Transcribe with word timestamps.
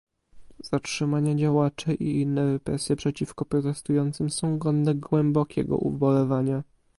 Zatrzymania 0.63 1.35
działaczy 1.35 1.93
i 1.93 2.21
inne 2.21 2.51
represje 2.53 2.95
przeciwko 2.95 3.45
protestującym 3.45 4.29
są 4.29 4.57
godne 4.57 4.95
głębokiego 4.95 5.77
ubolewania 5.77 6.63